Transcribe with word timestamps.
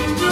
Thank 0.00 0.20
you. 0.20 0.29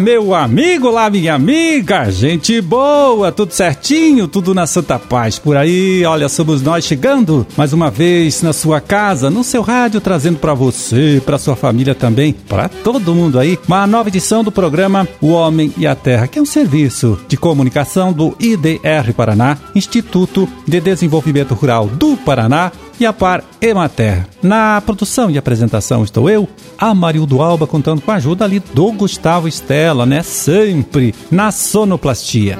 Meu 0.00 0.34
amigo, 0.34 0.88
olá, 0.88 1.08
minha 1.08 1.34
amiga, 1.34 2.10
gente 2.10 2.60
boa, 2.60 3.32
tudo 3.32 3.52
certinho, 3.52 4.28
tudo 4.28 4.54
na 4.54 4.66
santa 4.66 4.98
paz 4.98 5.38
por 5.38 5.56
aí. 5.56 6.04
Olha, 6.04 6.28
somos 6.28 6.60
nós 6.60 6.84
chegando 6.84 7.46
mais 7.56 7.72
uma 7.72 7.90
vez 7.90 8.42
na 8.42 8.52
sua 8.52 8.78
casa, 8.80 9.30
no 9.30 9.42
seu 9.42 9.62
rádio, 9.62 10.00
trazendo 10.00 10.38
para 10.38 10.52
você, 10.52 11.22
para 11.24 11.38
sua 11.38 11.56
família 11.56 11.94
também, 11.94 12.32
para 12.32 12.68
todo 12.68 13.14
mundo 13.14 13.38
aí, 13.38 13.58
uma 13.66 13.86
nova 13.86 14.08
edição 14.10 14.44
do 14.44 14.52
programa 14.52 15.08
O 15.20 15.28
Homem 15.28 15.72
e 15.78 15.86
a 15.86 15.94
Terra, 15.94 16.26
que 16.26 16.38
é 16.38 16.42
um 16.42 16.46
serviço 16.46 17.18
de 17.26 17.36
comunicação 17.36 18.12
do 18.12 18.36
IDR 18.38 19.14
Paraná, 19.16 19.56
Instituto 19.74 20.46
de 20.66 20.78
Desenvolvimento 20.78 21.54
Rural 21.54 21.86
do 21.86 22.16
Paraná 22.18 22.70
e 22.98 23.06
a 23.06 23.12
Par 23.12 23.44
Emater. 23.60 24.26
Na 24.42 24.80
produção 24.80 25.30
e 25.30 25.38
apresentação 25.38 26.04
estou 26.04 26.28
eu, 26.30 26.48
Amarildo 26.78 27.42
Alba, 27.42 27.66
contando 27.66 28.00
com 28.00 28.10
a 28.10 28.14
ajuda 28.16 28.44
ali 28.44 28.60
do 28.60 28.92
Gustavo 28.92 29.48
Estela, 29.48 30.06
né? 30.06 30.22
Sempre 30.22 31.14
na 31.30 31.50
sonoplastia. 31.50 32.58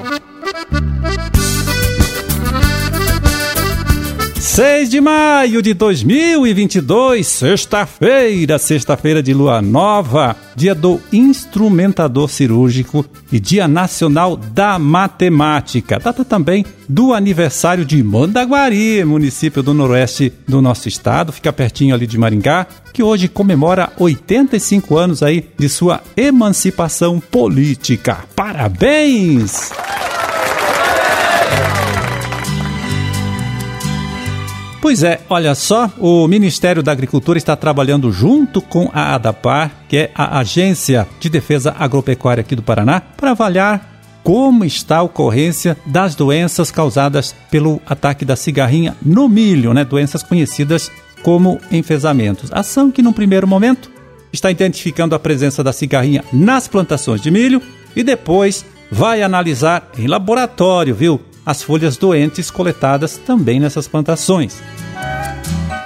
6 4.57 4.89
de 4.89 4.99
maio 4.99 5.61
de 5.61 5.75
2022, 5.75 7.27
sexta-feira, 7.27 8.57
sexta-feira 8.57 9.21
de 9.21 9.31
lua 9.31 9.61
nova, 9.61 10.35
dia 10.55 10.73
do 10.73 10.99
instrumentador 11.13 12.27
cirúrgico 12.27 13.05
e 13.31 13.39
dia 13.39 13.67
nacional 13.67 14.35
da 14.35 14.79
matemática. 14.79 15.99
Data 15.99 16.25
também 16.25 16.65
do 16.89 17.13
aniversário 17.13 17.85
de 17.85 18.01
Mandaguari, 18.01 19.05
município 19.05 19.61
do 19.61 19.75
noroeste 19.75 20.33
do 20.47 20.59
nosso 20.59 20.87
estado, 20.87 21.31
fica 21.31 21.53
pertinho 21.53 21.93
ali 21.93 22.07
de 22.07 22.17
Maringá, 22.17 22.65
que 22.91 23.03
hoje 23.03 23.27
comemora 23.27 23.93
85 23.99 24.97
anos 24.97 25.21
aí 25.21 25.47
de 25.55 25.69
sua 25.69 26.01
emancipação 26.17 27.19
política. 27.19 28.25
Parabéns! 28.35 29.71
Pois 34.87 35.03
é, 35.03 35.19
olha 35.29 35.53
só, 35.53 35.91
o 35.97 36.25
Ministério 36.29 36.81
da 36.81 36.93
Agricultura 36.93 37.37
está 37.37 37.57
trabalhando 37.57 38.09
junto 38.09 38.61
com 38.61 38.89
a 38.93 39.15
ADAPAR, 39.15 39.69
que 39.89 39.97
é 39.97 40.11
a 40.15 40.39
Agência 40.39 41.05
de 41.19 41.27
Defesa 41.27 41.75
Agropecuária 41.77 42.39
aqui 42.39 42.55
do 42.55 42.63
Paraná, 42.63 43.01
para 43.01 43.31
avaliar 43.31 43.99
como 44.23 44.63
está 44.63 44.99
a 44.99 45.01
ocorrência 45.01 45.75
das 45.85 46.15
doenças 46.15 46.71
causadas 46.71 47.35
pelo 47.51 47.81
ataque 47.85 48.23
da 48.23 48.37
cigarrinha 48.37 48.95
no 49.01 49.27
milho, 49.27 49.73
né? 49.73 49.83
Doenças 49.83 50.23
conhecidas 50.23 50.89
como 51.21 51.59
enfesamentos. 51.69 52.49
Ação 52.53 52.89
que, 52.89 53.01
num 53.01 53.11
primeiro 53.11 53.45
momento, 53.45 53.91
está 54.31 54.49
identificando 54.49 55.13
a 55.13 55.19
presença 55.19 55.61
da 55.61 55.73
cigarrinha 55.73 56.23
nas 56.31 56.65
plantações 56.65 57.19
de 57.19 57.29
milho 57.29 57.61
e 57.93 58.05
depois 58.05 58.65
vai 58.89 59.21
analisar 59.21 59.91
em 59.97 60.07
laboratório, 60.07 60.95
viu? 60.95 61.19
As 61.47 61.63
folhas 61.63 61.95
doentes 61.95 62.51
coletadas 62.51 63.17
também 63.17 63.57
nessas 63.57 63.87
plantações. 63.87 64.61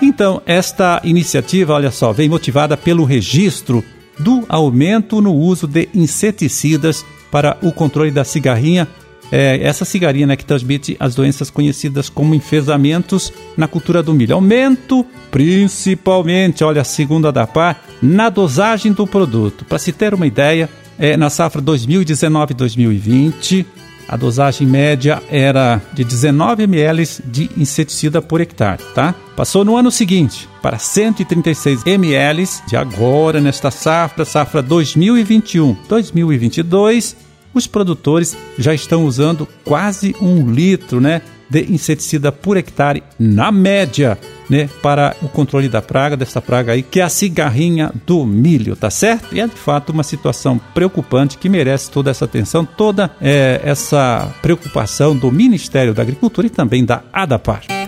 Então, 0.02 0.42
esta 0.44 1.00
iniciativa, 1.04 1.74
olha 1.74 1.92
só, 1.92 2.12
vem 2.12 2.28
motivada 2.28 2.76
pelo 2.76 3.04
registro 3.04 3.86
do 4.18 4.44
aumento 4.50 5.22
no 5.22 5.32
uso 5.32 5.68
de 5.68 5.88
inseticidas 5.94 7.06
para 7.30 7.60
o 7.62 7.72
controle 7.72 8.10
da 8.10 8.24
cigarrinha. 8.24 8.88
É, 9.32 9.60
essa 9.62 9.86
cigarrinha 9.86 10.26
né, 10.26 10.36
que 10.36 10.44
transmite 10.44 10.98
as 11.00 11.14
doenças 11.14 11.52
conhecidas 11.52 12.10
como 12.10 12.34
enfesamentos 12.34 13.32
na 13.56 13.68
cultura 13.68 14.02
do 14.02 14.16
milho. 14.16 14.34
Aumento, 14.34 15.06
principalmente, 15.30 16.64
olha, 16.64 16.84
segundo 16.84 17.28
a 17.28 17.32
DAPAR, 17.32 17.80
na 18.02 18.30
dosagem 18.30 18.92
do 18.92 19.06
produto. 19.06 19.64
Para 19.64 19.78
se 19.78 19.92
ter 19.92 20.16
uma 20.16 20.26
ideia, 20.26 20.68
é, 20.98 21.16
na 21.16 21.30
safra 21.30 21.62
2019-2020, 21.62 23.64
a 24.12 24.18
dosagem 24.18 24.68
média 24.68 25.24
era 25.32 25.82
de 25.94 26.04
19 26.04 26.64
ml 26.64 27.08
de 27.24 27.50
inseticida 27.56 28.22
por 28.22 28.42
hectare, 28.42 28.84
tá? 28.94 29.16
Passou 29.38 29.64
no 29.64 29.78
ano 29.78 29.90
seguinte 29.90 30.50
para 30.62 30.78
136 30.78 31.88
ml 31.88 32.46
de 32.68 32.76
agora 32.76 33.40
nesta 33.40 33.72
safra, 33.72 34.26
safra 34.26 34.62
2021-2022, 34.62 37.16
os 37.54 37.68
produtores 37.68 38.36
já 38.58 38.74
estão 38.74 39.06
usando 39.06 39.48
quase 39.64 40.14
um 40.22 40.52
litro, 40.52 41.00
né? 41.00 41.22
de 41.52 41.66
inseticida 41.70 42.32
por 42.32 42.56
hectare 42.56 43.04
na 43.20 43.52
média, 43.52 44.18
né, 44.52 44.70
para 44.82 45.16
o 45.22 45.30
controle 45.30 45.70
da 45.70 45.82
praga, 45.82 46.18
dessa 46.18 46.42
praga 46.42 46.74
aí, 46.74 46.84
que 46.84 47.00
é 47.00 47.04
a 47.04 47.10
cigarrinha 47.10 47.90
do 48.06 48.26
milho, 48.26 48.76
tá 48.76 48.90
certo? 48.90 49.34
E 49.34 49.40
é 49.40 49.48
de 49.48 49.56
fato 49.56 49.94
uma 49.94 50.04
situação 50.04 50.60
preocupante 50.74 51.38
que 51.38 51.48
merece 51.48 51.90
toda 51.90 52.12
essa 52.12 52.26
atenção, 52.26 52.66
toda 52.66 53.10
é, 53.22 53.62
essa 53.64 54.30
preocupação 54.42 55.16
do 55.16 55.32
Ministério 55.32 55.94
da 55.94 56.02
Agricultura 56.02 56.48
e 56.48 56.50
também 56.50 56.84
da 56.84 57.02
ADAPAR. 57.14 57.81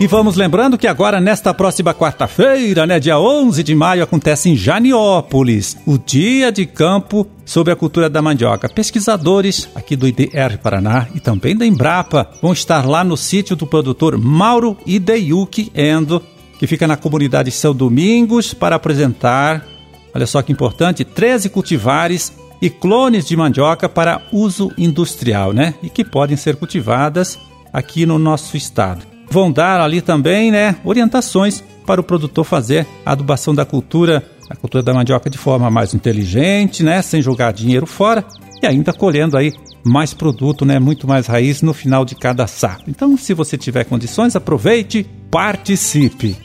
E 0.00 0.06
vamos 0.06 0.36
lembrando 0.36 0.78
que 0.78 0.86
agora, 0.86 1.20
nesta 1.20 1.52
próxima 1.52 1.92
quarta-feira, 1.92 2.86
né, 2.86 3.00
dia 3.00 3.18
11 3.18 3.64
de 3.64 3.74
maio, 3.74 4.04
acontece 4.04 4.48
em 4.48 4.54
Janiópolis 4.54 5.76
o 5.84 5.98
Dia 5.98 6.52
de 6.52 6.66
Campo 6.66 7.26
sobre 7.44 7.72
a 7.72 7.76
Cultura 7.76 8.08
da 8.08 8.22
Mandioca. 8.22 8.68
Pesquisadores 8.68 9.68
aqui 9.74 9.96
do 9.96 10.06
IDR 10.06 10.56
Paraná 10.62 11.08
e 11.16 11.18
também 11.18 11.56
da 11.56 11.66
Embrapa 11.66 12.30
vão 12.40 12.52
estar 12.52 12.86
lá 12.86 13.02
no 13.02 13.16
sítio 13.16 13.56
do 13.56 13.66
produtor 13.66 14.16
Mauro 14.16 14.76
Ideyuki 14.86 15.72
Endo, 15.74 16.22
que 16.60 16.68
fica 16.68 16.86
na 16.86 16.96
comunidade 16.96 17.50
São 17.50 17.74
Domingos, 17.74 18.54
para 18.54 18.76
apresentar, 18.76 19.66
olha 20.14 20.28
só 20.28 20.40
que 20.42 20.52
importante, 20.52 21.04
13 21.04 21.48
cultivares 21.48 22.32
e 22.62 22.70
clones 22.70 23.26
de 23.26 23.36
mandioca 23.36 23.88
para 23.88 24.22
uso 24.32 24.70
industrial, 24.78 25.52
né? 25.52 25.74
E 25.82 25.90
que 25.90 26.04
podem 26.04 26.36
ser 26.36 26.54
cultivadas 26.54 27.36
aqui 27.72 28.06
no 28.06 28.16
nosso 28.16 28.56
estado 28.56 29.07
vão 29.30 29.50
dar 29.50 29.80
ali 29.80 30.00
também, 30.00 30.50
né, 30.50 30.76
orientações 30.84 31.62
para 31.86 32.00
o 32.00 32.04
produtor 32.04 32.44
fazer 32.44 32.86
a 33.04 33.12
adubação 33.12 33.54
da 33.54 33.64
cultura, 33.64 34.22
a 34.50 34.56
cultura 34.56 34.82
da 34.82 34.92
mandioca 34.92 35.30
de 35.30 35.38
forma 35.38 35.70
mais 35.70 35.94
inteligente, 35.94 36.82
né, 36.82 37.02
sem 37.02 37.22
jogar 37.22 37.52
dinheiro 37.52 37.86
fora 37.86 38.24
e 38.62 38.66
ainda 38.66 38.92
colhendo 38.92 39.36
aí 39.36 39.52
mais 39.84 40.12
produto, 40.12 40.64
né, 40.64 40.78
muito 40.78 41.06
mais 41.06 41.26
raiz 41.26 41.62
no 41.62 41.72
final 41.72 42.04
de 42.04 42.14
cada 42.14 42.46
saco. 42.46 42.84
Então, 42.88 43.16
se 43.16 43.32
você 43.32 43.56
tiver 43.56 43.84
condições, 43.84 44.36
aproveite, 44.36 45.06
participe. 45.30 46.36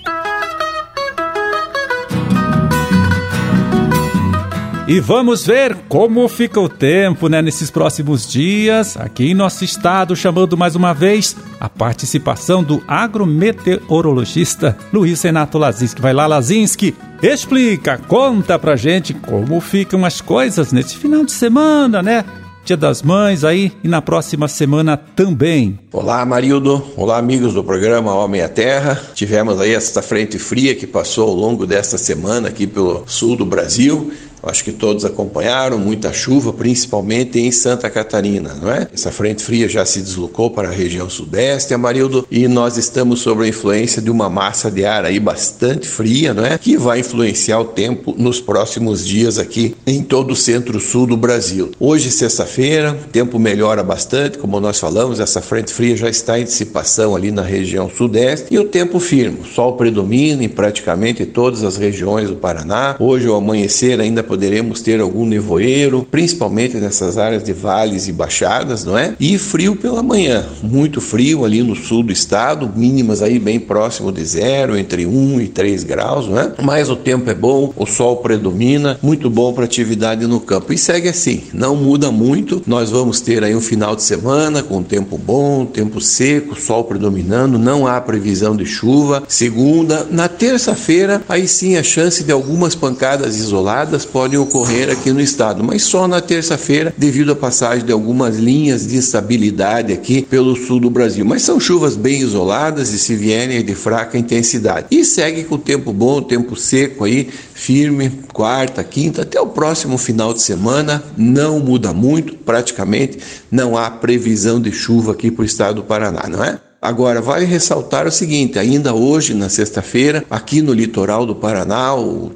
E 4.86 5.00
vamos 5.00 5.46
ver 5.46 5.78
como 5.88 6.28
fica 6.28 6.60
o 6.60 6.68
tempo 6.68 7.30
né, 7.30 7.42
nesses 7.42 7.72
próximos 7.72 8.30
dias 8.30 8.98
aqui 8.98 9.32
em 9.32 9.34
nosso 9.34 9.64
estado, 9.64 10.14
chamando 10.14 10.58
mais 10.58 10.76
uma 10.76 10.92
vez 10.92 11.38
a 11.58 11.70
participação 11.70 12.62
do 12.62 12.84
agrometeorologista 12.86 14.78
Luiz 14.92 15.22
Renato 15.22 15.58
Lazinski. 15.58 16.02
Vai 16.02 16.12
lá, 16.12 16.28
Lazinski, 16.28 16.94
explica, 17.22 17.98
conta 17.98 18.60
pra 18.60 18.76
gente 18.76 19.14
como 19.14 19.62
ficam 19.62 20.04
as 20.04 20.20
coisas 20.20 20.74
nesse 20.74 20.98
final 20.98 21.24
de 21.24 21.32
semana, 21.32 22.04
né? 22.04 22.26
Dia 22.66 22.76
das 22.78 23.02
Mães 23.02 23.46
aí 23.46 23.72
e 23.84 23.88
na 23.88 24.02
próxima 24.02 24.50
semana 24.50 24.98
também. 24.98 25.80
Olá, 25.94 26.26
Marildo. 26.26 26.84
Olá, 26.98 27.18
amigos 27.18 27.54
do 27.54 27.64
programa 27.64 28.14
Homem 28.14 28.42
à 28.42 28.50
Terra. 28.50 29.02
Tivemos 29.14 29.62
aí 29.62 29.74
esta 29.74 30.02
frente 30.02 30.38
fria 30.38 30.76
que 30.76 30.88
passou 30.88 31.30
ao 31.30 31.36
longo 31.36 31.66
desta 31.66 31.98
semana 31.98 32.50
aqui 32.50 32.68
pelo 32.68 33.04
sul 33.06 33.38
do 33.38 33.46
Brasil 33.46 34.12
acho 34.44 34.64
que 34.64 34.72
todos 34.72 35.06
acompanharam, 35.06 35.78
muita 35.78 36.12
chuva, 36.12 36.52
principalmente 36.52 37.40
em 37.40 37.52
Santa 37.52 37.90
Catarina, 37.90 38.54
não 38.62 38.72
é? 38.72 38.88
Essa 38.94 39.12
frente 39.12 39.44
fria 39.44 39.68
já 39.68 39.86
se 39.86 40.02
deslocou 40.02 40.52
para 40.52 40.68
a 40.68 40.72
região 40.72 41.10
sudeste, 41.10 41.74
Amarildo, 41.74 42.28
e 42.30 42.48
nós 42.48 42.78
estamos 42.78 43.22
sob 43.22 43.44
a 43.44 43.48
influência 43.48 44.02
de 44.02 44.12
uma 44.12 44.30
massa 44.30 44.70
de 44.70 44.86
ar 44.86 45.06
aí 45.06 45.20
bastante 45.20 45.88
fria, 45.88 46.34
não 46.34 46.46
é? 46.46 46.58
Que 46.58 46.78
vai 46.78 47.00
influenciar 47.00 47.60
o 47.60 47.66
tempo 47.66 48.14
nos 48.18 48.40
próximos 48.42 49.06
dias 49.06 49.38
aqui 49.38 49.76
em 49.86 50.02
todo 50.02 50.32
o 50.32 50.36
centro-sul 50.36 51.08
do 51.08 51.18
Brasil. 51.18 51.72
Hoje, 51.80 52.12
sexta-feira, 52.12 52.92
o 52.92 53.10
tempo 53.10 53.40
melhora 53.40 53.84
bastante, 53.84 54.38
como 54.38 54.60
nós 54.60 54.80
falamos, 54.80 55.20
essa 55.20 55.42
frente 55.42 55.74
fria 55.74 55.96
já 55.96 56.10
está 56.10 56.40
em 56.40 56.44
dissipação 56.44 57.16
ali 57.16 57.32
na 57.32 57.42
região 57.42 57.90
sudeste 57.90 58.48
e 58.52 58.60
o 58.60 58.66
tempo 58.66 59.00
firme. 59.00 59.40
O 59.42 59.46
sol 59.46 59.74
predomina 59.78 60.44
em 60.44 60.50
praticamente 60.50 61.26
todas 61.26 61.64
as 61.64 61.78
regiões 61.78 62.30
do 62.30 62.36
Paraná. 62.36 62.96
Hoje, 63.00 63.28
ao 63.28 63.36
amanhecer, 63.36 64.00
ainda 64.00 64.24
poderemos 64.34 64.82
ter 64.82 65.00
algum 65.00 65.28
nevoeiro, 65.28 66.08
principalmente 66.10 66.78
nessas 66.78 67.20
áreas 67.20 67.44
de 67.44 67.54
vales 67.54 68.08
e 68.08 68.12
baixadas, 68.12 68.84
não 68.84 68.98
é? 68.98 69.14
E 69.20 69.38
frio 69.38 69.76
pela 69.76 70.02
manhã, 70.02 70.44
muito 70.64 71.00
frio 71.00 71.46
ali 71.46 71.62
no 71.62 71.76
sul 71.76 72.02
do 72.02 72.12
estado, 72.12 72.68
mínimas 72.76 73.22
aí 73.22 73.38
bem 73.38 73.60
próximo 73.60 74.12
de 74.12 74.26
zero, 74.26 74.76
entre 74.76 75.06
1 75.06 75.42
e 75.42 75.48
3 75.50 75.84
graus, 75.84 76.28
não 76.28 76.40
é? 76.40 76.52
Mas 76.64 76.90
o 76.90 76.96
tempo 76.96 77.30
é 77.30 77.36
bom, 77.36 77.72
o 77.78 77.86
sol 77.86 78.18
predomina, 78.18 78.98
muito 79.04 79.30
bom 79.30 79.54
para 79.54 79.66
atividade 79.66 80.26
no 80.26 80.40
campo. 80.40 80.74
E 80.74 80.80
segue 80.80 81.10
assim, 81.10 81.44
não 81.54 81.76
muda 81.76 82.12
muito. 82.12 82.60
Nós 82.66 82.90
vamos 82.90 83.22
ter 83.22 83.44
aí 83.44 83.56
um 83.56 83.62
final 83.62 83.96
de 83.96 84.02
semana 84.02 84.64
com 84.64 84.82
tempo 84.82 85.16
bom, 85.16 85.64
tempo 85.64 86.02
seco, 86.02 86.60
sol 86.60 86.86
predominando, 86.86 87.60
não 87.60 87.86
há 87.86 88.02
previsão 88.02 88.56
de 88.56 88.66
chuva. 88.66 89.22
Segunda, 89.28 90.08
na 90.10 90.28
terça-feira, 90.28 91.22
aí 91.30 91.48
sim 91.48 91.78
a 91.78 91.84
chance 91.84 92.24
de 92.24 92.32
algumas 92.32 92.74
pancadas 92.74 93.38
isoladas 93.38 94.06
podem 94.24 94.40
ocorrer 94.40 94.90
aqui 94.90 95.12
no 95.12 95.20
estado, 95.20 95.62
mas 95.62 95.84
só 95.84 96.08
na 96.08 96.22
terça-feira, 96.22 96.94
devido 96.98 97.34
à 97.34 97.36
passagem 97.36 97.86
de 97.86 97.92
algumas 97.92 98.38
linhas 98.38 98.88
de 98.88 98.96
instabilidade 98.96 99.92
aqui 99.92 100.22
pelo 100.22 100.56
sul 100.56 100.80
do 100.80 100.90
Brasil. 100.90 101.26
Mas 101.26 101.42
são 101.42 101.60
chuvas 101.60 101.98
bem 101.98 102.22
isoladas 102.22 102.94
e 102.94 103.00
se 103.00 103.18
vierem 103.18 103.62
de 103.66 103.76
fraca 103.76 104.18
intensidade. 104.18 104.88
E 104.90 105.04
segue 105.04 105.44
com 105.44 105.56
o 105.56 105.58
tempo 105.58 105.92
bom, 105.92 106.22
tempo 106.22 106.56
seco 106.56 107.04
aí, 107.04 107.28
firme, 107.54 108.12
quarta, 108.32 108.82
quinta, 108.82 109.24
até 109.24 109.42
o 109.42 109.48
próximo 109.48 109.98
final 109.98 110.34
de 110.34 110.42
semana. 110.42 111.04
Não 111.18 111.60
muda 111.60 111.92
muito, 111.92 112.36
praticamente 112.36 113.20
não 113.52 113.78
há 113.78 113.92
previsão 113.92 114.62
de 114.62 114.72
chuva 114.72 115.12
aqui 115.12 115.30
para 115.32 115.42
o 115.42 115.46
estado 115.46 115.76
do 115.76 115.84
Paraná, 115.84 116.30
não 116.30 116.42
é? 116.42 116.62
Agora, 116.84 117.22
vale 117.22 117.46
ressaltar 117.46 118.06
o 118.06 118.12
seguinte: 118.12 118.60
ainda 118.60 118.94
hoje, 118.94 119.34
na 119.34 119.48
sexta-feira, 119.48 120.26
aqui 120.30 120.62
no 120.62 120.74
litoral 120.74 121.26
do 121.26 121.34
Paraná, 121.34 121.92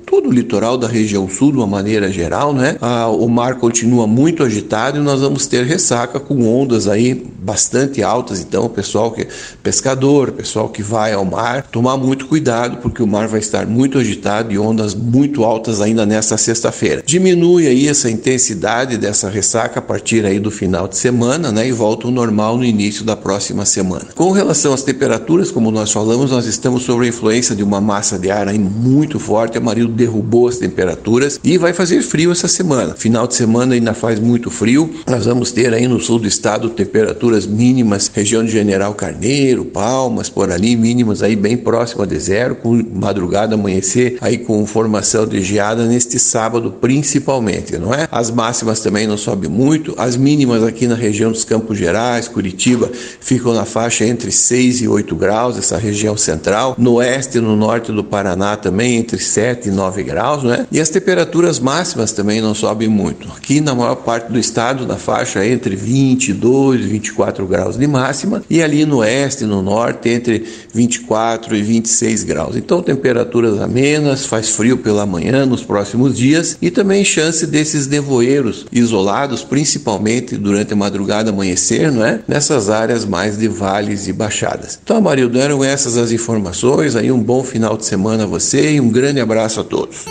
todo 0.06 0.30
o 0.30 0.32
litoral 0.32 0.78
da 0.78 0.88
região 0.88 1.28
sul, 1.30 1.52
de 1.52 1.58
uma 1.58 1.68
maneira 1.68 2.10
geral, 2.10 2.54
né? 2.54 2.78
A, 2.80 3.10
o 3.10 3.28
mar 3.28 3.56
continua 3.56 4.08
muito 4.08 4.44
agitado 4.44 5.00
e 5.00 5.02
nós 5.02 5.20
vamos 5.20 5.48
ter 5.48 5.66
ressaca 5.66 6.18
com 6.18 6.48
ondas 6.48 6.88
aí 6.88 7.14
bastante 7.40 8.02
altas. 8.02 8.40
Então, 8.40 8.70
pessoal 8.70 9.12
que 9.12 9.28
pescador, 9.62 10.32
pessoal 10.32 10.70
que 10.70 10.82
vai 10.82 11.12
ao 11.12 11.26
mar, 11.26 11.64
tomar 11.64 11.98
muito 11.98 12.26
cuidado 12.28 12.78
porque 12.78 13.04
o 13.04 13.08
mar 13.08 13.28
vai 13.28 13.42
estar 13.42 13.66
muito 13.68 13.98
agitado 13.98 14.54
e 14.54 14.58
ondas 14.58 14.96
muito 14.96 15.44
altas 15.44 15.82
ainda 15.82 16.06
nesta 16.06 16.38
sexta-feira. 16.38 17.04
Diminui 17.06 17.68
aí 17.68 17.88
essa 17.88 18.10
intensidade 18.10 18.98
dessa 18.98 19.30
ressaca 19.30 19.80
a 19.80 19.82
partir 19.82 20.26
aí 20.26 20.40
do 20.40 20.52
final 20.52 20.88
de 20.88 20.98
semana, 20.98 21.52
né? 21.52 21.68
E 21.68 21.72
volta 21.74 22.08
ao 22.08 22.12
normal 22.14 22.58
no 22.58 22.64
início 22.64 23.04
da 23.04 23.18
próxima 23.18 23.66
semana. 23.66 24.08
Com 24.16 24.37
relação 24.38 24.72
às 24.72 24.84
temperaturas, 24.84 25.50
como 25.50 25.72
nós 25.72 25.92
falamos, 25.92 26.30
nós 26.30 26.46
estamos 26.46 26.84
sob 26.84 27.04
a 27.04 27.10
influência 27.10 27.56
de 27.56 27.64
uma 27.64 27.82
massa 27.82 28.20
de 28.20 28.30
ar 28.30 28.48
aí 28.48 28.60
muito 28.60 29.20
forte. 29.20 29.58
A 29.58 29.62
Marildo 29.62 29.94
derrubou 29.94 30.48
as 30.48 30.58
temperaturas 30.58 31.40
e 31.44 31.58
vai 31.58 31.74
fazer 31.74 32.04
frio 32.04 32.32
essa 32.32 32.48
semana. 32.48 32.94
Final 32.94 33.26
de 33.26 33.34
semana 33.34 33.74
ainda 33.74 33.96
faz 33.96 34.20
muito 34.20 34.52
frio. 34.52 34.94
Nós 35.08 35.26
vamos 35.26 35.52
ter 35.52 35.74
aí 35.74 35.88
no 35.88 36.00
sul 36.00 36.20
do 36.20 36.28
estado 36.28 36.70
temperaturas 36.70 37.48
mínimas, 37.48 38.12
região 38.14 38.46
de 38.46 38.52
General 38.52 38.94
Carneiro, 38.94 39.66
Palmas, 39.66 40.30
por 40.30 40.52
ali, 40.52 40.76
mínimas 40.76 41.24
aí 41.24 41.36
bem 41.36 41.58
próxima 41.58 42.06
de 42.06 42.20
zero, 42.20 42.56
com 42.56 42.80
madrugada 42.94 43.56
amanhecer 43.56 44.18
aí 44.22 44.38
com 44.38 44.64
formação 44.68 45.26
de 45.26 45.42
geada 45.42 45.86
neste 45.86 46.20
sábado 46.20 46.76
principalmente, 46.80 47.76
não 47.78 47.92
é? 47.92 48.08
As 48.12 48.30
máximas 48.30 48.82
também 48.82 49.08
não 49.08 49.18
sobem 49.18 49.50
muito, 49.50 49.96
as 49.98 50.16
mínimas 50.16 50.64
aqui 50.64 50.86
na 50.86 50.96
região 50.96 51.32
dos 51.32 51.44
Campos 51.44 51.78
Gerais, 51.78 52.28
Curitiba, 52.28 52.92
ficam 53.20 53.54
na 53.54 53.66
faixa 53.66 54.06
entre 54.06 54.27
entre 54.28 54.32
6 54.32 54.82
e 54.82 54.88
8 54.88 55.16
graus, 55.16 55.58
essa 55.58 55.78
região 55.78 56.18
central. 56.18 56.76
No 56.78 56.96
oeste 56.96 57.38
e 57.38 57.42
no 57.42 57.56
norte 57.56 57.92
do 57.92 58.04
Paraná 58.04 58.58
também 58.58 58.98
entre 58.98 59.20
7 59.20 59.70
e 59.70 59.72
9 59.72 60.04
graus, 60.04 60.44
né? 60.44 60.68
E 60.72 60.80
as 60.80 60.90
temperaturas 60.90 61.60
máximas 61.60 62.12
também 62.12 62.42
não 62.42 62.54
sobem 62.54 62.88
muito. 62.88 63.28
Aqui 63.36 63.62
na 63.62 63.74
maior 63.74 63.96
parte 63.96 64.32
do 64.32 64.38
estado, 64.38 64.86
na 64.86 64.98
faixa 64.98 65.46
entre 65.46 65.76
22 65.76 66.82
e 66.82 66.84
24 66.84 67.48
graus 67.48 67.78
de 67.78 67.88
máxima, 67.88 68.44
e 68.50 68.62
ali 68.62 68.86
no 68.86 68.98
oeste 68.98 69.44
e 69.44 69.48
no 69.48 69.62
norte 69.62 70.10
entre 70.10 70.46
24 70.74 71.56
e 71.56 71.62
26 71.62 72.24
graus. 72.24 72.56
Então, 72.56 72.82
temperaturas 72.82 73.62
amenas, 73.62 74.26
faz 74.26 74.50
frio 74.50 74.78
pela 74.78 75.06
manhã 75.06 75.46
nos 75.46 75.64
próximos 75.64 76.18
dias 76.18 76.58
e 76.62 76.70
também 76.70 77.06
chance 77.06 77.46
desses 77.48 77.88
nevoeiros 77.88 78.66
isolados, 78.72 79.44
principalmente 79.44 80.36
durante 80.36 80.74
a 80.74 80.76
madrugada 80.76 81.30
amanhecer, 81.30 81.92
não 81.92 82.06
é? 82.06 82.20
Nessas 82.28 82.70
áreas 82.70 83.06
mais 83.06 83.38
de 83.38 83.48
vales 83.48 84.08
e 84.08 84.17
baixadas. 84.18 84.80
Então, 84.84 85.00
Marildo, 85.00 85.40
eram 85.40 85.64
essas 85.64 85.96
as 85.96 86.12
informações. 86.12 86.96
Aí 86.96 87.12
um 87.12 87.22
bom 87.22 87.44
final 87.44 87.78
de 87.78 87.86
semana 87.86 88.24
a 88.24 88.28
você 88.28 88.74
e 88.74 88.82
um 88.82 88.90
grande 88.90 89.22
abraço 89.22 89.62
a 89.62 89.64
todos. 89.64 90.06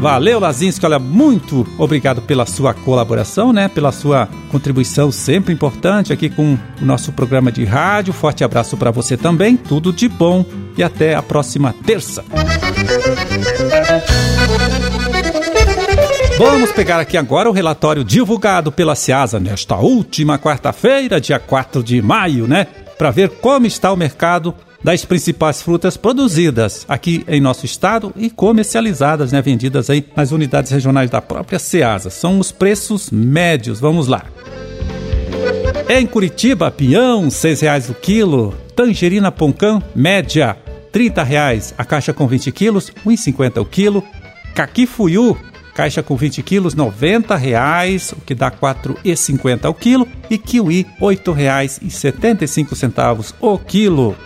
Valeu, 0.00 0.38
Lazinski. 0.38 0.86
Olha, 0.86 0.98
muito 0.98 1.66
obrigado 1.76 2.22
pela 2.22 2.46
sua 2.46 2.72
colaboração, 2.72 3.52
né? 3.52 3.68
Pela 3.68 3.90
sua 3.90 4.28
contribuição 4.50 5.10
sempre 5.10 5.52
importante 5.52 6.12
aqui 6.12 6.30
com 6.30 6.56
o 6.80 6.84
nosso 6.84 7.10
programa 7.12 7.50
de 7.50 7.64
rádio. 7.64 8.12
Forte 8.12 8.44
abraço 8.44 8.76
para 8.76 8.92
você 8.92 9.16
também. 9.16 9.56
Tudo 9.56 9.92
de 9.92 10.08
bom 10.08 10.44
e 10.76 10.84
até 10.84 11.16
a 11.16 11.22
próxima 11.22 11.74
terça. 11.84 12.24
Vamos 16.38 16.70
pegar 16.70 17.00
aqui 17.00 17.16
agora 17.16 17.50
o 17.50 17.52
relatório 17.52 18.04
divulgado 18.04 18.70
pela 18.70 18.94
Ciasa 18.94 19.40
nesta 19.40 19.74
última 19.74 20.38
quarta-feira, 20.38 21.20
dia 21.20 21.40
4 21.40 21.82
de 21.82 22.00
maio, 22.00 22.46
né? 22.46 22.68
Para 22.96 23.10
ver 23.10 23.28
como 23.28 23.66
está 23.66 23.92
o 23.92 23.96
mercado 23.96 24.54
das 24.82 25.04
principais 25.04 25.60
frutas 25.60 25.96
produzidas 25.96 26.86
aqui 26.88 27.24
em 27.26 27.40
nosso 27.40 27.66
estado 27.66 28.12
e 28.14 28.30
comercializadas, 28.30 29.32
né, 29.32 29.42
vendidas 29.42 29.90
aí 29.90 30.06
nas 30.14 30.30
unidades 30.30 30.70
regionais 30.70 31.10
da 31.10 31.20
própria 31.20 31.58
Ceasa. 31.58 32.08
São 32.08 32.38
os 32.38 32.52
preços 32.52 33.10
médios. 33.10 33.80
Vamos 33.80 34.06
lá. 34.06 34.24
Em 35.88 36.06
Curitiba, 36.06 36.70
peão, 36.70 37.22
R$ 37.22 37.30
6,00 37.30 37.90
o 37.90 37.94
quilo. 37.94 38.54
Tangerina 38.76 39.32
Poncã, 39.32 39.82
média, 39.92 40.56
R$ 40.94 41.10
30,00 41.10 41.74
a 41.76 41.84
caixa 41.84 42.12
com 42.12 42.28
20 42.28 42.52
quilos, 42.52 42.92
R$ 43.04 43.16
1,50 43.16 43.60
o 43.60 43.64
quilo. 43.64 44.04
Caquifuiu, 44.54 45.36
Caixa 45.78 46.02
com 46.02 46.16
20 46.16 46.42
quilos, 46.42 46.74
R$ 46.74 46.80
90,00, 46.80 48.14
o 48.14 48.20
que 48.22 48.34
dá 48.34 48.48
R$ 48.48 48.56
4,50 48.60 49.64
ao 49.64 49.72
quilo. 49.72 50.08
E 50.28 50.36
kiwi, 50.36 50.84
R$ 50.98 51.06
8,75 51.06 53.34
o 53.40 53.56
quilo. 53.60 54.16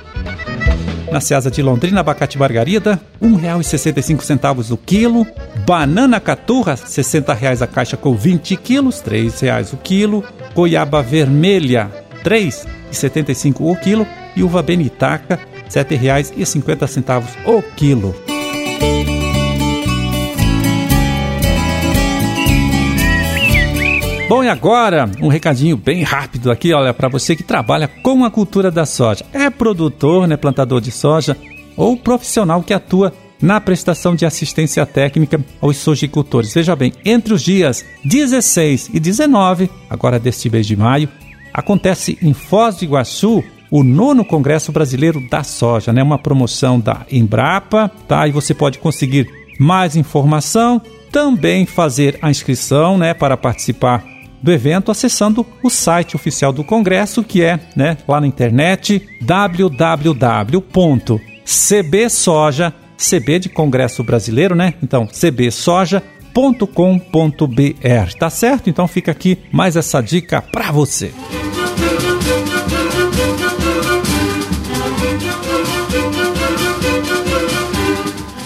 Na 1.12 1.20
Ceasa 1.20 1.50
de 1.50 1.60
Londrina, 1.60 2.00
abacate 2.00 2.38
margarida, 2.38 2.98
R$ 3.20 3.28
1,65 3.28 4.70
o 4.70 4.78
quilo. 4.78 5.26
Banana 5.66 6.18
caturra, 6.18 6.72
R$ 6.72 6.80
60,00 6.80 7.60
a 7.60 7.66
caixa 7.66 7.98
com 7.98 8.14
20 8.14 8.56
quilos, 8.56 9.02
R$ 9.02 9.26
3,00 9.26 9.74
o 9.74 9.76
quilo. 9.76 10.24
Goiaba 10.54 11.02
vermelha, 11.02 11.90
R$ 12.24 12.50
3,75 12.90 13.56
o 13.60 13.76
quilo. 13.76 14.06
E 14.34 14.42
uva 14.42 14.62
benitaca, 14.62 15.36
R$ 15.36 15.42
7,50 15.68 17.26
o 17.44 17.60
quilo. 17.76 18.31
Bom, 24.32 24.42
e 24.42 24.48
agora 24.48 25.10
um 25.20 25.28
recadinho 25.28 25.76
bem 25.76 26.02
rápido 26.02 26.50
aqui, 26.50 26.72
olha, 26.72 26.94
para 26.94 27.06
você 27.06 27.36
que 27.36 27.42
trabalha 27.42 27.86
com 27.86 28.24
a 28.24 28.30
cultura 28.30 28.70
da 28.70 28.86
soja. 28.86 29.26
É 29.30 29.50
produtor, 29.50 30.26
né, 30.26 30.38
plantador 30.38 30.80
de 30.80 30.90
soja 30.90 31.36
ou 31.76 31.98
profissional 31.98 32.62
que 32.62 32.72
atua 32.72 33.12
na 33.42 33.60
prestação 33.60 34.16
de 34.16 34.24
assistência 34.24 34.86
técnica 34.86 35.38
aos 35.60 35.76
sojicultores. 35.76 36.54
Veja 36.54 36.74
bem, 36.74 36.94
entre 37.04 37.34
os 37.34 37.42
dias 37.42 37.84
16 38.06 38.88
e 38.94 38.98
19, 38.98 39.68
agora 39.90 40.18
deste 40.18 40.48
mês 40.48 40.66
de 40.66 40.78
maio, 40.78 41.10
acontece 41.52 42.16
em 42.22 42.32
Foz 42.32 42.76
do 42.76 42.84
Iguaçu 42.84 43.44
o 43.70 43.84
nono 43.84 44.24
Congresso 44.24 44.72
Brasileiro 44.72 45.20
da 45.28 45.44
Soja, 45.44 45.92
né? 45.92 46.02
Uma 46.02 46.18
promoção 46.18 46.80
da 46.80 47.04
Embrapa, 47.12 47.90
tá? 48.08 48.26
E 48.26 48.32
você 48.32 48.54
pode 48.54 48.78
conseguir 48.78 49.28
mais 49.60 49.94
informação, 49.94 50.80
também 51.10 51.66
fazer 51.66 52.18
a 52.22 52.30
inscrição, 52.30 52.96
né, 52.96 53.12
para 53.12 53.36
participar 53.36 54.11
do 54.42 54.52
evento 54.52 54.90
acessando 54.90 55.46
o 55.62 55.70
site 55.70 56.16
oficial 56.16 56.52
do 56.52 56.64
Congresso, 56.64 57.22
que 57.22 57.42
é 57.42 57.60
né, 57.76 57.96
lá 58.08 58.20
na 58.20 58.26
internet 58.26 59.08
www.cbsoja, 59.20 59.92
CB 62.96 63.38
de 63.38 63.48
Congresso 63.48 64.02
Brasileiro, 64.02 64.54
né? 64.54 64.74
Então, 64.82 65.06
cbsoja.com.br, 65.06 66.02
tá 68.18 68.30
certo? 68.30 68.70
Então 68.70 68.86
fica 68.88 69.12
aqui 69.12 69.38
mais 69.50 69.76
essa 69.76 70.00
dica 70.00 70.40
para 70.40 70.70
você. 70.72 71.12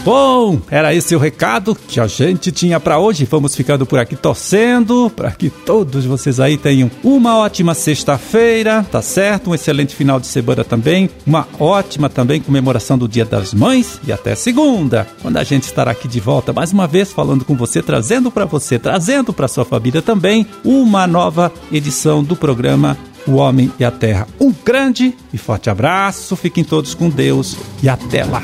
Bom, 0.06 0.60
era 0.70 0.94
esse 0.94 1.16
o 1.16 1.18
recado 1.18 1.74
que 1.74 1.98
a 1.98 2.06
gente 2.06 2.52
tinha 2.52 2.78
para 2.78 2.96
hoje. 2.96 3.24
Vamos 3.28 3.56
ficando 3.56 3.84
por 3.84 3.98
aqui 3.98 4.14
torcendo 4.14 5.10
para 5.10 5.32
que 5.32 5.50
todos 5.50 6.04
vocês 6.04 6.38
aí 6.38 6.56
tenham 6.56 6.88
uma 7.02 7.36
ótima 7.36 7.74
sexta-feira, 7.74 8.86
tá 8.88 9.02
certo? 9.02 9.50
Um 9.50 9.54
excelente 9.56 9.96
final 9.96 10.20
de 10.20 10.28
semana 10.28 10.62
também, 10.62 11.10
uma 11.26 11.48
ótima 11.58 12.08
também 12.08 12.40
comemoração 12.40 12.96
do 12.96 13.08
Dia 13.08 13.24
das 13.24 13.52
Mães 13.52 14.00
e 14.06 14.12
até 14.12 14.36
segunda, 14.36 15.08
quando 15.20 15.38
a 15.38 15.42
gente 15.42 15.64
estará 15.64 15.90
aqui 15.90 16.06
de 16.06 16.20
volta 16.20 16.52
mais 16.52 16.72
uma 16.72 16.86
vez 16.86 17.10
falando 17.10 17.44
com 17.44 17.56
você, 17.56 17.82
trazendo 17.82 18.30
para 18.30 18.44
você, 18.44 18.78
trazendo 18.78 19.32
para 19.32 19.48
sua 19.48 19.64
família 19.64 20.00
também 20.00 20.46
uma 20.64 21.04
nova 21.08 21.52
edição 21.72 22.22
do 22.22 22.36
programa 22.36 22.96
o 23.26 23.32
homem 23.32 23.72
e 23.76 23.84
a 23.84 23.90
terra. 23.90 24.28
Um 24.40 24.54
grande 24.64 25.16
e 25.32 25.36
forte 25.36 25.68
abraço, 25.68 26.36
fiquem 26.36 26.62
todos 26.62 26.94
com 26.94 27.10
Deus 27.10 27.56
e 27.82 27.88
até 27.88 28.24
lá. 28.24 28.40